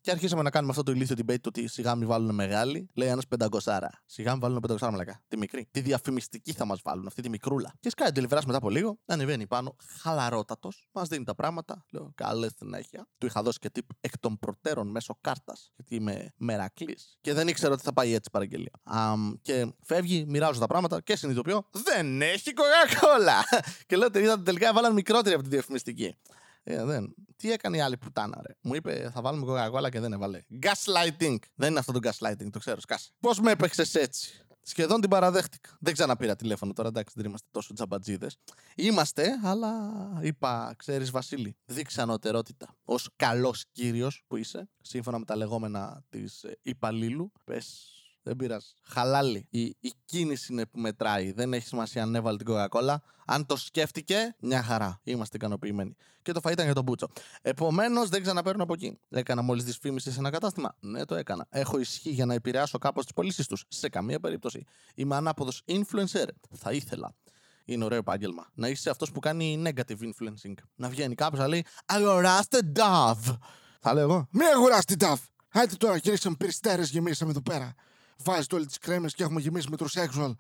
και 0.08 0.14
αρχίσαμε 0.14 0.42
να 0.42 0.50
κάνουμε 0.50 0.70
αυτό 0.70 0.82
το 0.82 0.92
ηλίθιο 0.92 1.16
debate 1.18 1.40
το 1.40 1.48
ότι 1.48 1.66
σιγά 1.66 1.94
μην 1.94 2.08
βάλουν 2.08 2.34
μεγάλη. 2.34 2.88
Λέει 2.94 3.08
ένας 3.08 3.26
πενταγκοσάρα. 3.26 3.90
Σιγά 4.06 4.30
μην 4.30 4.40
βάλουν 4.40 4.60
πενταγκοσάρα 4.60 4.92
μαλακά. 4.92 5.22
Τη 5.28 5.36
μικρή. 5.36 5.68
Τη 5.70 5.80
διαφημιστική 5.80 6.52
θα 6.52 6.64
μας 6.64 6.80
βάλουν, 6.84 7.06
αυτή 7.06 7.22
τη 7.22 7.28
μικρούλα. 7.28 7.74
Και 7.80 7.90
σκάει 7.90 8.12
τελειβερά 8.12 8.40
μετά 8.46 8.58
από 8.58 8.70
λίγο. 8.70 8.98
Ανεβαίνει 9.06 9.46
πάνω, 9.46 9.76
χαλαρότατος. 10.00 10.88
Μας 10.92 11.08
δίνει 11.08 11.24
τα 11.24 11.34
πράγματα. 11.34 11.84
Λέω 11.90 12.12
καλέ 12.14 12.46
συνέχεια. 12.58 13.08
Του 13.18 13.26
είχα 13.26 13.42
δώσει 13.42 13.58
και 13.58 13.70
τύπ 13.70 13.84
εκ 14.00 14.18
των 14.18 14.38
προτέρων 14.38 14.88
μέσω 14.88 15.18
κάρτας. 15.20 15.72
Γιατί 15.76 15.94
είμαι 15.94 16.32
μερακλής. 16.36 17.18
Και 17.20 17.32
δεν 17.32 17.48
ήξερα 17.48 17.72
ότι 17.72 17.82
θα 17.82 17.92
πάει 17.92 18.14
έτσι 18.14 18.30
παραγγελία. 18.32 18.72
Um, 18.94 19.34
και 19.42 19.72
φεύγει, 19.82 20.24
μοιράζω 20.28 20.60
τα 20.60 20.66
πράγματα 20.66 21.00
και 21.00 21.16
συνειδητοποιώ. 21.16 21.68
Δεν 21.70 22.22
έχει 22.22 22.52
κοκακόλα. 22.52 23.44
και 23.86 23.96
λέω 23.96 24.10
τελικά 24.42 24.72
βάλαν 24.72 24.92
μικρότερη 24.92 25.34
από 25.34 25.42
τη 25.44 25.48
διαφημιστική. 25.48 26.16
Ε, 26.70 26.84
δεν. 26.84 27.14
Τι 27.36 27.52
έκανε 27.52 27.76
η 27.76 27.80
άλλη 27.80 27.96
πουτάνα, 27.96 28.40
ρε; 28.46 28.54
Μου 28.62 28.74
είπε 28.74 29.10
θα 29.14 29.20
βάλουμε 29.20 29.44
κοκακόλα 29.44 29.90
και 29.90 30.00
δεν 30.00 30.12
έβαλε. 30.12 30.42
Gaslighting. 30.62 31.36
Δεν 31.54 31.70
είναι 31.70 31.78
αυτό 31.78 31.92
το 31.92 31.98
gaslighting, 32.02 32.50
το 32.50 32.58
ξέρω, 32.58 32.80
σκάσε. 32.80 33.10
Πώς 33.20 33.40
με 33.40 33.50
έπαιξες 33.50 33.94
έτσι; 33.94 34.44
Σχεδόν 34.62 35.00
την 35.00 35.10
παραδέχτηκα. 35.10 35.76
Δεν 35.80 35.92
ξαναπήρα 35.92 36.36
τηλέφωνο 36.36 36.72
τώρα, 36.72 36.88
εντάξει, 36.88 37.14
δεν 37.16 37.26
είμαστε 37.26 37.46
τόσο 37.50 37.74
τζαμπατζίδες. 37.74 38.36
Είμαστε, 38.74 39.38
αλλά 39.44 39.90
είπα, 40.22 40.74
ξέρεις, 40.76 41.10
Βασίλη, 41.10 41.56
δείξε 41.64 42.02
ανωτερότητα. 42.02 42.76
Ω 42.84 42.94
καλός 43.16 43.64
κύριος 43.72 44.24
που 44.26 44.36
είσαι, 44.36 44.68
σύμφωνα 44.80 45.18
με 45.18 45.24
τα 45.24 45.36
λεγόμενα 45.36 46.04
της 46.08 46.42
ε, 46.42 46.58
υπαλλήλου, 46.62 47.32
πες 47.44 47.97
δεν 48.28 48.36
πειράζει. 48.36 48.66
Χαλάλι. 48.82 49.46
Η, 49.50 49.62
η 49.62 49.92
κίνηση 50.04 50.52
είναι 50.52 50.66
που 50.66 50.80
μετράει. 50.80 51.32
Δεν 51.32 51.52
έχει 51.52 51.66
σημασία 51.66 52.02
αν 52.02 52.14
έβαλε 52.14 52.36
την 52.36 52.46
κοκακόλα. 52.46 53.02
Αν 53.26 53.46
το 53.46 53.56
σκέφτηκε, 53.56 54.36
μια 54.40 54.62
χαρά. 54.62 55.00
Είμαστε 55.02 55.36
ικανοποιημένοι. 55.36 55.96
Και 56.22 56.32
το 56.32 56.40
φα 56.40 56.50
ήταν 56.50 56.64
για 56.64 56.74
τον 56.74 56.84
Μπούτσο. 56.84 57.08
Επομένως, 57.42 58.08
δεν 58.08 58.22
ξαναπαίρνω 58.22 58.62
από 58.62 58.72
εκεί. 58.72 58.98
Έκανα 59.08 59.42
μόλις 59.42 59.64
δυσφήμιση 59.64 60.12
σε 60.12 60.18
ένα 60.18 60.30
κατάστημα. 60.30 60.76
Ναι, 60.80 61.04
το 61.04 61.14
έκανα. 61.14 61.46
Έχω 61.50 61.78
ισχύ 61.78 62.10
για 62.10 62.26
να 62.26 62.34
επηρεάσω 62.34 62.78
κάπως 62.78 63.04
τις 63.04 63.12
πωλήσεις 63.12 63.46
τους. 63.46 63.64
Σε 63.68 63.88
καμία 63.88 64.20
περίπτωση. 64.20 64.64
Είμαι 64.94 65.16
ανάποδος 65.16 65.62
influencer. 65.66 66.26
Θα 66.54 66.72
ήθελα. 66.72 67.14
Είναι 67.64 67.84
ωραίο 67.84 67.98
επάγγελμα. 67.98 68.46
Να 68.54 68.68
είσαι 68.68 68.90
αυτός 68.90 69.12
που 69.12 69.20
κάνει 69.20 69.62
negative 69.66 70.00
influencing. 70.00 70.54
Να 70.74 70.88
βγαίνει 70.88 71.14
κάποιος 71.14 71.40
να 71.40 71.48
λέει 71.48 71.64
Αγοράστε 71.86 72.72
Dove. 72.74 73.36
Θα 73.80 73.94
λέω 73.94 74.02
εγώ. 74.02 74.28
Μη 74.30 74.44
αγοράσετε 74.44 74.94
Dove. 74.98 75.22
Άιτε 75.52 75.74
τώρα, 75.74 75.96
γυρίσαμε 75.96 76.36
περιστέρε, 76.38 76.82
γεμίσαμε 76.82 77.30
εδώ 77.30 77.42
πέρα 77.42 77.74
βάζετε 78.22 78.54
όλες 78.54 78.66
τις 78.66 78.78
κρέμες 78.78 79.14
και 79.14 79.22
έχουμε 79.22 79.40
γεμίσει 79.40 79.70
με 79.70 79.76
τροσέξουαλ. 79.76 80.34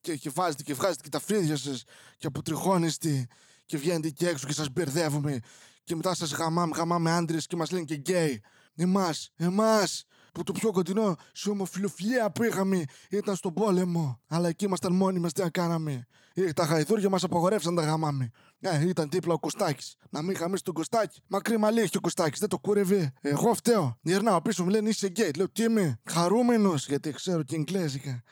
και, 0.00 0.16
και 0.16 0.30
βάζετε 0.30 0.62
και 0.62 0.74
βγάζετε 0.74 1.02
και 1.02 1.08
τα 1.08 1.20
φρύδια 1.20 1.56
σας 1.56 1.84
και 2.16 2.26
αποτριχώνεστε 2.26 3.26
και 3.64 3.76
βγαίνετε 3.76 4.10
και 4.10 4.28
έξω 4.28 4.46
και 4.46 4.52
σας 4.52 4.68
μπερδεύουμε 4.68 5.40
και 5.84 5.96
μετά 5.96 6.14
σας 6.14 6.32
γαμάμε, 6.32 6.76
γαμάμε 6.76 7.10
άντρες 7.10 7.46
και 7.46 7.56
μας 7.56 7.70
λένε 7.70 7.84
και 7.84 7.94
γκέι. 7.94 8.42
Εμάς, 8.74 9.30
εμάς, 9.36 10.04
που 10.32 10.42
το 10.42 10.52
πιο 10.52 10.72
κοντινό 10.72 11.16
σε 11.32 11.50
ομοφυλοφιλία 11.50 12.30
που 12.30 12.42
είχαμε 12.42 12.84
ήταν 13.10 13.36
στον 13.36 13.52
πόλεμο. 13.52 14.20
Αλλά 14.26 14.48
εκεί 14.48 14.64
ήμασταν 14.64 14.92
μόνοι 14.92 15.18
μας, 15.18 15.32
τι 15.32 15.42
να 15.42 15.50
κάναμε. 15.50 16.06
Ε, 16.34 16.52
τα 16.52 16.66
γαϊδούρια 16.66 17.08
μας 17.08 17.24
απαγορεύσαν 17.24 17.74
τα 17.74 17.82
γαμάμε. 17.82 18.30
Ε, 18.70 18.88
ήταν 18.88 19.08
δίπλα 19.08 19.34
ο 19.34 19.38
Κωστάκης. 19.38 19.96
Να 20.10 20.22
μην 20.22 20.36
γαμήσεις 20.36 20.62
τον 20.62 20.74
Κωστάκη. 20.74 21.22
Μακρύ 21.26 21.56
μαλλί 21.58 21.80
έχει 21.80 21.96
ο 21.96 22.00
Κωστάκης, 22.00 22.40
δεν 22.40 22.48
το 22.48 22.58
κούρευε. 22.58 23.12
Εγώ 23.20 23.54
φταίω. 23.54 23.98
Γυρνάω 24.02 24.42
πίσω 24.42 24.64
μου 24.64 24.70
λένε 24.70 24.88
είσαι 24.88 25.06
γκέι. 25.06 25.30
Λέω 25.36 25.50
τι 25.50 25.62
είμαι. 25.62 26.00
Χαρούμενος 26.04 26.86
γιατί 26.86 27.10
ξέρω 27.10 27.42
και 27.42 27.56
εγγλέζικα. 27.56 28.22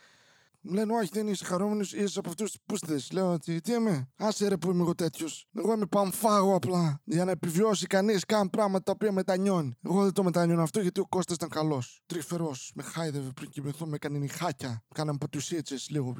Μου 0.66 0.72
λένε, 0.72 0.92
Όχι, 0.92 1.10
δεν 1.12 1.28
είσαι 1.28 1.44
χαρούμενος, 1.44 1.92
είσαι 1.92 2.18
από 2.18 2.28
αυτούς 2.28 2.52
του 2.52 2.58
πούστε. 2.66 3.00
Λέω, 3.12 3.38
τι, 3.38 3.60
τι 3.60 3.72
είμαι. 3.72 4.08
Άσε 4.16 4.48
ρε 4.48 4.56
που 4.56 4.70
είμαι 4.70 4.80
εγώ 4.82 4.94
τέτοιος. 4.94 5.48
Εγώ 5.54 5.72
είμαι 5.72 5.86
παμφάγο 5.86 6.54
απλά. 6.54 7.00
Για 7.04 7.24
να 7.24 7.30
επιβιώσει 7.30 7.86
κανείς 7.86 8.24
καν 8.24 8.50
πράγματα 8.50 8.82
τα 8.82 8.92
οποία 8.92 9.12
μετανιώνει. 9.12 9.76
Εγώ 9.82 10.02
δεν 10.02 10.12
το 10.12 10.22
μετανιώνω 10.22 10.62
αυτό 10.62 10.80
γιατί 10.80 11.00
ο 11.00 11.06
Κώστας 11.06 11.36
ήταν 11.36 11.48
καλός. 11.48 12.02
Τρυφερός. 12.06 12.72
Με 12.74 12.82
χάιδευε 12.82 13.30
πριν 13.34 13.50
κοιμηθώ, 13.50 13.86
με 13.86 13.94
έκανε 13.94 14.18
νυχάκια. 14.18 14.84
Κάναμε 14.94 15.18
πατουσίτσες 15.18 15.88
λίγο. 15.90 16.14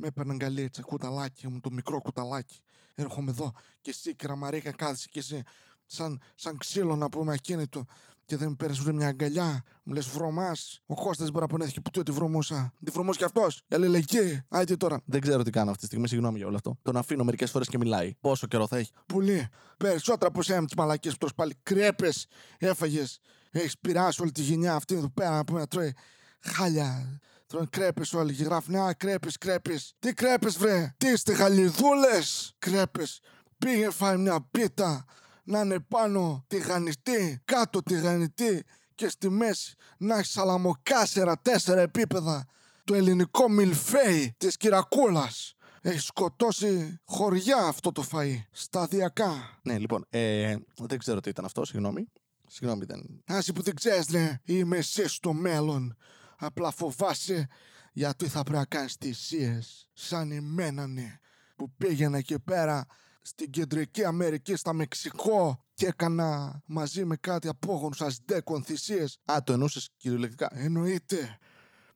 Με 0.00 0.06
έπαιρναν 0.06 0.36
γκαλίτσα, 0.36 0.82
κουταλάκι 0.82 1.48
μου, 1.48 1.60
το 1.60 1.70
μικρό 1.70 2.00
κουταλάκι. 2.00 2.60
Έρχομαι 2.94 3.30
εδώ 3.30 3.52
και 3.80 3.90
εσύ, 3.90 4.14
κραμαρίκα, 4.14 4.72
κάθεσαι 4.72 5.08
και 5.10 5.18
εσύ. 5.18 5.42
Σαν, 5.86 6.20
σαν 6.34 6.56
ξύλο 6.58 6.96
να 6.96 7.08
πούμε 7.08 7.32
ακίνητο 7.32 7.84
και 8.24 8.36
δεν 8.36 8.56
πέρασε 8.56 8.80
ούτε 8.82 8.92
μια 8.92 9.08
αγκαλιά. 9.08 9.62
Μου 9.82 9.92
λες 9.94 10.08
βρωμάς. 10.08 10.80
Ο 10.86 10.94
Κώστας 10.94 11.16
δεν 11.16 11.30
μπορεί 11.30 11.40
να 11.40 11.46
πονέθηκε 11.46 11.80
που 11.80 12.02
τη 12.02 12.10
βρωμούσα. 12.10 12.72
Τη 12.84 12.90
βρωμός 12.90 13.16
κι 13.16 13.24
αυτός. 13.24 13.62
Για 13.68 13.78
λελεκή. 13.78 14.42
Άιτε 14.48 14.76
τώρα. 14.76 15.00
Δεν 15.04 15.20
ξέρω 15.20 15.42
τι 15.42 15.50
κάνω 15.50 15.68
αυτή 15.70 15.80
τη 15.80 15.86
στιγμή, 15.86 16.08
συγγνώμη 16.08 16.38
για 16.38 16.46
όλο 16.46 16.56
αυτό. 16.56 16.78
Τον 16.82 16.96
αφήνω 16.96 17.24
μερικές 17.24 17.50
φορές 17.50 17.68
και 17.68 17.78
μιλάει. 17.78 18.14
Πόσο 18.20 18.46
καιρό 18.46 18.66
θα 18.66 18.76
έχει; 18.76 18.90
Πολύ. 19.06 19.48
Περισσότερα 19.76 20.26
από 20.26 20.40
εσένα 20.40 20.60
με 20.60 20.66
τις 20.66 20.74
μαλακίε 20.74 21.12
που 21.20 21.28
πάλι 21.34 21.54
κρέπες 21.62 22.26
έφαγες. 22.58 23.20
Έχεις 23.50 23.78
πειράσει 23.78 24.22
όλη 24.22 24.32
τη 24.32 24.42
γενιά 24.42 24.74
αυτή 24.74 24.94
εδώ 24.94 25.08
πέρα 25.08 25.44
που 25.44 25.54
να 25.54 25.66
τρώει 25.66 25.94
χάλια. 26.40 27.20
Τρώνε 27.50 27.66
κρέπες 27.70 28.12
όλοι 28.12 28.34
και 28.34 28.44
γράφουν 28.44 28.74
Α, 28.74 28.94
κρέπες, 28.94 29.38
κρέπες. 29.38 29.94
Τι 29.98 30.14
κρέπες, 30.14 30.58
βρε. 30.58 30.94
Τι 30.96 31.08
είστε 31.08 31.32
γαλιδούλε. 31.32 32.18
Κρέπες. 32.58 33.20
Πήγε 33.58 33.90
φάει 33.90 34.16
μια 34.16 34.46
πίτα 34.50 35.04
να 35.44 35.60
είναι 35.60 35.80
πάνω 35.80 36.44
τηγανιστή, 36.46 37.42
κάτω 37.44 37.82
τηγανιτή 37.82 38.64
και 38.94 39.08
στη 39.08 39.28
μέση 39.28 39.74
να 39.98 40.18
έχει 40.18 40.30
σαλαμοκάσερα 40.30 41.38
τέσσερα 41.38 41.80
επίπεδα 41.80 42.46
το 42.84 42.94
ελληνικό 42.94 43.48
μιλφέι 43.48 44.34
της 44.38 44.56
Κυρακούλας. 44.56 45.54
Έχει 45.80 46.00
σκοτώσει 46.00 47.00
χωριά 47.04 47.56
αυτό 47.56 47.92
το 47.92 48.04
φαΐ. 48.12 48.36
Σταδιακά. 48.50 49.58
Ναι, 49.62 49.78
λοιπόν, 49.78 50.06
ε, 50.10 50.56
δεν 50.74 50.98
ξέρω 50.98 51.20
τι 51.20 51.28
ήταν 51.28 51.44
αυτό, 51.44 51.64
συγγνώμη. 51.64 52.06
Συγγνώμη, 52.48 52.84
δεν. 52.84 53.22
Άσυ 53.26 53.52
που 53.52 53.62
δεν 53.62 53.74
ξέρεις, 53.74 54.08
ναι, 54.08 54.38
είμαι 54.44 54.76
εσύ 54.76 55.08
στο 55.08 55.32
μέλλον. 55.32 55.96
Απλά 56.40 56.70
φοβάσαι 56.70 57.46
γιατί 57.92 58.28
θα 58.28 58.42
πρέπει 58.42 58.58
να 58.58 58.64
κάνεις 58.64 58.94
θυσίες 59.00 59.88
σαν 59.92 60.30
εμένα, 60.30 60.86
ναι. 60.86 61.18
Που 61.56 61.70
πήγαινα 61.76 62.18
εκεί 62.18 62.40
πέρα 62.40 62.86
στην 63.22 63.50
Κεντρική 63.50 64.04
Αμερική, 64.04 64.56
στα 64.56 64.72
Μεξικό 64.72 65.64
και 65.74 65.86
έκανα 65.86 66.60
μαζί 66.66 67.04
με 67.04 67.16
κάτι 67.16 67.48
απόγονους 67.48 68.00
αζντέκων 68.00 68.62
θυσίες. 68.64 69.18
Α, 69.32 69.42
το 69.44 69.52
εννοούσες 69.52 69.90
κυριολεκτικά. 69.96 70.48
Εννοείται. 70.52 71.38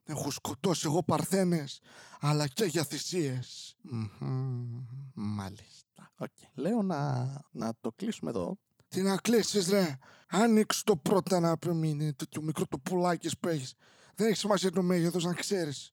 Έχω 0.04 0.30
σκοτώσει 0.30 0.86
εγώ 0.86 1.02
παρθένες, 1.02 1.80
αλλά 2.20 2.46
και 2.46 2.64
για 2.64 2.84
θυσίες. 2.84 3.76
Μάλιστα. 5.14 6.12
Okay. 6.18 6.48
Λέω 6.54 6.82
να, 6.82 7.24
να 7.50 7.72
το 7.80 7.92
κλείσουμε 7.96 8.30
εδώ. 8.30 8.58
Τι 8.88 9.02
να 9.02 9.16
κλείσεις 9.16 9.68
ρε. 9.68 9.98
Άνοιξε 10.28 10.82
το 10.84 10.96
πρώτα 10.96 11.40
να 11.40 11.58
πει 11.58 12.14
το 12.28 12.42
μικρό 12.42 12.66
το 12.66 12.78
πουλάκι 12.78 13.38
που 13.38 13.48
έχεις. 13.48 13.74
Δεν 14.14 14.26
έχει 14.26 14.36
σημασία 14.36 14.70
το 14.70 14.82
μέγεθος 14.82 15.24
να 15.24 15.34
ξέρεις. 15.34 15.90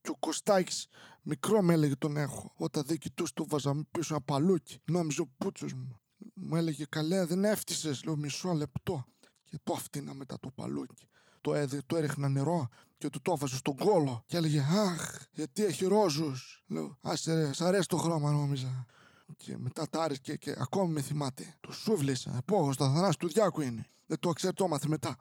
Και 0.00 0.10
ο 0.10 0.16
Κωστάκης 0.18 0.88
Μικρό 1.22 1.62
με 1.62 1.72
έλεγε 1.72 1.96
τον 1.96 2.16
έχω. 2.16 2.52
Όταν 2.56 2.82
δεν 2.86 2.98
κοιτούσε 2.98 3.32
το 3.34 3.46
βάζαμε 3.48 3.82
πίσω 3.90 4.14
ένα 4.14 4.22
παλούκι. 4.24 4.78
Νόμιζε 4.84 5.20
ο 5.20 5.26
πούτσος 5.38 5.72
μου. 5.72 6.00
Μου 6.34 6.56
έλεγε 6.56 6.84
καλέ 6.84 7.24
δεν 7.24 7.44
έφτιασε. 7.44 7.98
Λέω 8.04 8.16
μισό 8.16 8.52
λεπτό. 8.52 9.04
Και 9.44 9.58
το 9.62 9.74
έφτιανα 9.76 10.14
μετά 10.14 10.38
το 10.40 10.50
παλούκι. 10.50 11.08
Το, 11.40 11.54
έδε, 11.54 11.82
το 11.86 11.96
έριχνα 11.96 12.28
νερό 12.28 12.68
και 12.98 13.08
του 13.08 13.20
το 13.22 13.32
έβαζε 13.32 13.56
στον 13.56 13.76
κώλο. 13.76 14.22
Και 14.26 14.36
έλεγε 14.36 14.60
Αχ, 14.60 15.24
γιατί 15.32 15.64
έχει 15.64 15.84
ρόζους. 15.84 16.64
Λέω 16.66 16.98
Άσε 17.00 17.34
ρε, 17.34 17.52
σ' 17.52 17.60
αρέσει 17.60 17.88
το 17.88 17.96
χρώμα 17.96 18.30
νόμιζα. 18.30 18.86
Και 19.36 19.58
μετά 19.58 19.88
τα 19.88 20.02
άρεσε 20.02 20.20
και, 20.20 20.36
και 20.36 20.54
ακόμη 20.58 20.92
με 20.92 21.00
θυμάται. 21.00 21.56
Το 21.60 21.72
σούβλησα. 21.72 22.36
Επόγω, 22.36 22.74
του 22.74 22.84
Θανάση 22.84 23.18
του 23.18 23.28
Διάκου 23.28 23.60
είναι. 23.60 23.86
Δεν 24.06 24.18
το 24.18 24.32
ξέρει, 24.32 24.52
το 24.52 24.78
μετά. 24.86 25.16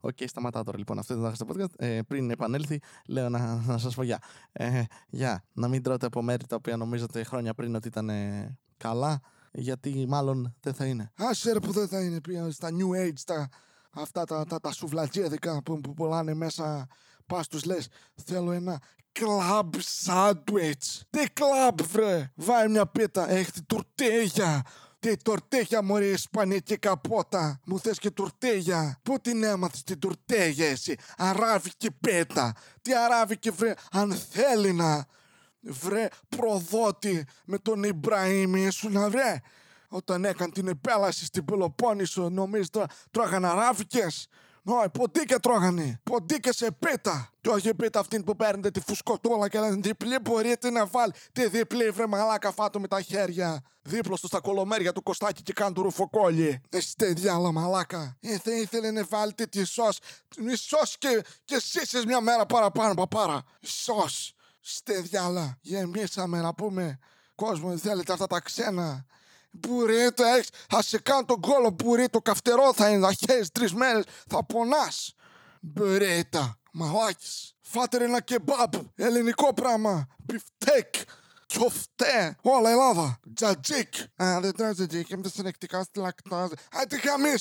Ok, 0.00 0.16
okay, 0.16 0.24
σταματάω 0.26 0.62
τώρα 0.62 0.78
λοιπόν. 0.78 0.98
Αυτό 0.98 1.14
ήταν 1.14 1.34
το 1.36 1.46
podcast. 1.48 1.74
Ε, 1.76 2.00
πριν 2.06 2.30
επανέλθει, 2.30 2.80
λέω 3.06 3.28
να, 3.28 3.54
να 3.54 3.78
σας 3.78 3.94
πω 3.94 4.02
γεια. 4.02 4.18
Ε, 4.52 4.82
γεια. 5.08 5.44
Να 5.52 5.68
μην 5.68 5.82
τρώτε 5.82 6.06
από 6.06 6.22
μέρη 6.22 6.46
τα 6.46 6.56
οποία 6.56 6.76
νομίζατε 6.76 7.24
χρόνια 7.24 7.54
πριν 7.54 7.74
ότι 7.74 7.88
ήταν 7.88 8.08
ε, 8.08 8.58
καλά, 8.76 9.20
γιατί 9.52 10.04
μάλλον 10.08 10.54
δεν 10.60 10.74
θα 10.74 10.84
είναι. 10.84 11.10
Άσε 11.16 11.52
ρε 11.52 11.58
που 11.58 11.72
δεν 11.72 11.88
θα 11.88 12.00
είναι. 12.00 12.20
Πήγα 12.20 12.50
στα 12.50 12.68
New 12.68 13.06
Age, 13.06 13.20
τα, 13.24 13.48
αυτά 13.90 14.24
τα, 14.24 14.44
τα, 14.44 14.60
τα 14.60 14.72
σουβλατζέδικα 14.72 15.62
που, 15.62 15.80
που 15.80 15.94
πουλάνε 15.94 16.34
μέσα. 16.34 16.86
Πας 17.26 17.48
τους 17.48 17.64
λες, 17.64 17.88
θέλω 18.24 18.52
ένα 18.52 18.80
κλαμπ 19.12 19.74
σάντουιτς. 19.78 21.04
Τι 21.10 21.26
κλαμπ, 21.32 21.80
βρε. 21.82 22.32
Βάει 22.34 22.68
μια 22.68 22.86
πίτα, 22.86 23.30
έχει 23.30 23.62
τουρτέγια. 23.66 24.62
Τι 25.00 25.16
τορτέγια 25.16 25.82
μωρή 25.82 26.08
ισπανική 26.10 26.76
καπότα. 26.78 27.60
Μου 27.64 27.78
θες 27.80 27.98
και 27.98 28.10
τουρτέγια. 28.10 28.98
Πού 29.02 29.20
την 29.20 29.42
έμαθες 29.42 29.82
την 29.82 29.98
τουρτέγια 29.98 30.68
εσύ. 30.68 30.96
Αράβικη 31.16 31.90
πέτα; 31.90 32.54
Τι 32.82 32.94
αράβικη 32.94 33.50
βρε 33.50 33.74
αν 33.90 34.12
θέλει 34.30 34.72
να. 34.72 35.06
Βρε 35.60 36.08
προδότη 36.28 37.26
με 37.44 37.58
τον 37.58 37.82
Ιμπραήμ 37.82 38.54
ήσουν 38.54 39.10
βρε; 39.10 39.40
Όταν 39.88 40.24
έκανε 40.24 40.52
την 40.52 40.68
επέλαση 40.68 41.24
στην 41.24 41.44
Πελοπόννησο 41.44 42.28
νομίζεις 42.28 42.70
τρώγαν 43.10 43.44
αράβικες; 43.44 44.28
Όχι, 44.64 44.88
ποντίκια 44.88 45.38
τρώγανε. 45.40 46.00
Ποντίκια 46.02 46.52
σε 46.52 46.70
πίτα. 46.78 47.30
Και 47.40 47.48
όχι 47.48 47.74
πίτα 47.74 48.00
αυτή 48.00 48.22
που 48.22 48.36
παίρνετε 48.36 48.70
τη 48.70 48.80
φουσκωτούλα 48.80 49.48
και 49.48 49.60
λένε 49.60 49.74
διπλή 49.74 50.18
μπορείτε 50.22 50.70
να 50.70 50.86
βάλει. 50.86 51.12
Τι 51.32 51.48
διπλή 51.48 51.90
βρε 51.90 52.06
μαλάκα 52.06 52.52
φάτο 52.52 52.80
με 52.80 52.88
τα 52.88 53.00
χέρια. 53.00 53.62
Δίπλο 53.82 54.16
στο 54.16 54.26
στα 54.26 54.40
κολομέρια 54.40 54.92
του 54.92 55.02
Κωστάκη 55.02 55.42
και 55.42 55.52
κάνει 55.52 55.72
του 55.72 55.82
ρουφοκόλλη. 55.82 56.60
Εστέ 56.68 57.06
διάλα 57.06 57.52
μαλάκα. 57.52 58.16
Ε, 58.20 58.36
δεν 58.42 58.56
ήθελε 58.62 58.90
να 58.90 59.04
βάλετε 59.04 59.46
τη 59.46 59.64
σως. 59.64 59.98
Μη 60.38 60.54
σως 60.54 60.98
και, 60.98 61.24
και 61.44 61.54
εσείς 61.54 62.04
μια 62.04 62.20
μέρα 62.20 62.46
παραπάνω 62.46 62.94
παπάρα. 62.94 63.42
Σως. 63.60 64.34
Στε 64.60 65.00
διάλα. 65.00 65.58
Γεμίσαμε 65.60 66.40
να 66.40 66.54
πούμε. 66.54 66.98
Κόσμο 67.34 67.68
δεν 67.68 67.78
θέλετε 67.78 68.12
αυτά 68.12 68.26
τα 68.26 68.40
ξένα. 68.40 69.06
Μπουρίτο 69.50 70.24
έχεις. 70.24 70.48
Θα 70.68 70.82
σε 70.82 70.98
κάνω 70.98 71.24
τον 71.24 71.40
κόλο 71.40 71.70
μπουρίτο. 71.70 72.20
Καυτερό 72.20 72.72
θα 72.74 72.88
είναι. 72.88 73.06
Θα 73.06 73.12
χέσει 73.12 73.50
τρεις 73.52 73.74
μέρες. 73.74 74.04
Θα 74.28 74.44
πονάς. 74.44 75.14
Μπουρίτα. 75.60 76.58
Μαλάκι. 76.72 77.26
Φάτε 77.60 78.04
ένα 78.04 78.20
κεμπάμπ. 78.20 78.74
Ελληνικό 78.94 79.54
πράγμα. 79.54 80.06
Μπιφτέκ. 80.18 80.94
Τσοφτέ. 81.46 82.36
Όλα 82.42 82.70
Ελλάδα. 82.70 83.20
Τζατζίκ. 83.34 83.94
Α, 84.22 84.40
δεν 84.40 84.52
τρώω 84.56 84.74
τζατζίκ. 84.74 85.08
Είμαι 85.08 85.22
δυσανεκτικά 85.22 85.82
στη 85.82 85.98
λακτάζα. 85.98 86.54
Α, 86.76 86.86
τι 86.88 87.00
χαμί. 87.00 87.34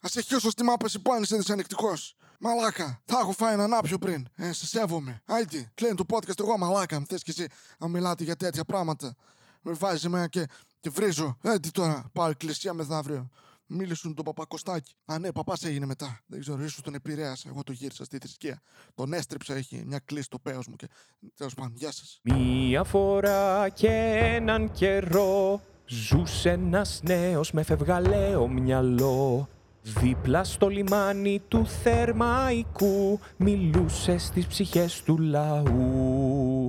Α 0.00 0.08
σε 0.08 0.20
χιώσω 0.20 0.50
στη 0.50 0.62
μάπα 0.62 0.88
σου 0.88 1.02
που 1.02 1.18
είσαι 1.22 1.36
δυσανεκτικός. 1.36 2.16
Μαλάκα, 2.40 3.02
θα 3.04 3.18
έχω 3.18 3.32
φάει 3.32 3.52
έναν 3.52 3.74
άπιο 3.74 3.98
πριν. 3.98 4.28
Ε, 4.34 4.52
σε 4.52 4.66
σέβομαι. 4.66 5.22
Άιτι, 5.26 5.70
κλείνει 5.74 5.94
το 5.94 6.04
podcast 6.08 6.38
εγώ 6.40 6.58
μαλάκα. 6.58 7.04
Θες 7.08 7.22
και 7.22 7.30
εσύ 7.30 7.46
να 7.78 7.88
μιλάτε 7.88 8.24
για 8.24 8.36
τέτοια 8.36 8.64
πράγματα. 8.64 9.14
Με 9.62 9.72
βάζεις 9.72 10.04
εμένα 10.04 10.26
και 10.26 10.46
και 10.80 10.90
βρίζω. 10.90 11.38
Ε, 11.42 11.58
τι 11.58 11.70
τώρα, 11.70 12.10
πάω 12.12 12.28
εκκλησία 12.28 12.72
μεθαύριο. 12.72 13.30
Μίλησουν 13.70 14.14
τον 14.14 14.24
Παπακοστάκη. 14.24 14.94
Α, 15.04 15.18
ναι, 15.18 15.32
παπάς 15.32 15.64
έγινε 15.64 15.86
μετά. 15.86 16.20
Δεν 16.26 16.40
ξέρω, 16.40 16.62
ίσω 16.62 16.82
τον 16.82 16.94
επηρέασα. 16.94 17.48
Εγώ 17.48 17.62
το 17.62 17.72
γύρισα 17.72 18.04
στη 18.04 18.18
θρησκεία. 18.18 18.60
Τον 18.94 19.12
έστριψα, 19.12 19.54
έχει 19.54 19.82
μια 19.86 19.98
κλίση 19.98 20.22
στο 20.24 20.38
πέος 20.38 20.66
μου. 20.66 20.76
Και... 20.76 20.88
Τέλος 21.36 21.54
πάντων, 21.54 21.72
γεια 21.76 21.92
σας. 21.92 22.20
Μία 22.22 22.84
φορά 22.84 23.68
και 23.68 23.88
έναν 24.34 24.72
καιρό 24.72 25.60
ζούσε 25.86 26.50
ένας 26.50 27.00
νέος 27.02 27.52
με 27.52 27.62
φευγαλαίο 27.62 28.48
μυαλό. 28.48 29.48
Δίπλα 29.82 30.44
στο 30.44 30.68
λιμάνι 30.68 31.42
του 31.48 31.66
Θερμαϊκού 31.66 33.20
μιλούσε 33.36 34.18
στις 34.18 34.46
ψυχές 34.46 35.02
του 35.02 35.18
λαού. 35.18 36.68